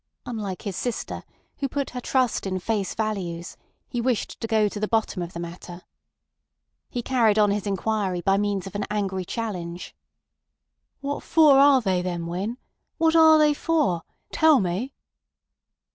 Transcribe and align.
Unlike 0.25 0.63
his 0.63 0.75
sister, 0.75 1.23
who 1.57 1.69
put 1.69 1.91
her 1.91 2.01
trust 2.01 2.47
in 2.47 2.57
face 2.57 2.95
values, 2.95 3.55
he 3.87 4.01
wished 4.01 4.39
to 4.41 4.47
go 4.47 4.67
to 4.67 4.79
the 4.79 4.87
bottom 4.87 5.21
of 5.21 5.33
the 5.33 5.39
matter. 5.39 5.83
He 6.89 7.03
carried 7.03 7.37
on 7.37 7.51
his 7.51 7.67
inquiry 7.67 8.21
by 8.21 8.37
means 8.39 8.65
of 8.65 8.73
an 8.73 8.85
angry 8.89 9.25
challenge. 9.25 9.95
"What 11.01 11.21
for 11.21 11.59
are 11.59 11.81
they 11.81 12.01
then, 12.01 12.25
Winn? 12.25 12.57
What 12.97 13.15
are 13.15 13.37
they 13.37 13.53
for? 13.53 14.01
Tell 14.31 14.59
me." 14.59 14.95